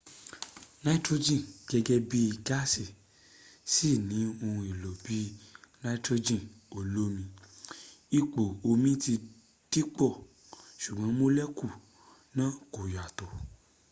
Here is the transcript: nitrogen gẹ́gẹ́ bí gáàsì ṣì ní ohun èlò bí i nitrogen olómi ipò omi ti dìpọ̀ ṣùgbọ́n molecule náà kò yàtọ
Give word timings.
nitrogen 0.83 1.41
gẹ́gẹ́ 1.69 2.05
bí 2.09 2.21
gáàsì 2.47 2.85
ṣì 3.73 3.89
ní 4.09 4.17
ohun 4.35 4.55
èlò 4.71 4.91
bí 5.03 5.15
i 5.27 5.29
nitrogen 5.83 6.41
olómi 6.77 7.23
ipò 8.19 8.43
omi 8.69 8.91
ti 9.03 9.13
dìpọ̀ 9.71 10.11
ṣùgbọ́n 10.81 11.11
molecule 11.19 11.75
náà 12.37 12.51
kò 12.73 12.81
yàtọ 12.95 13.25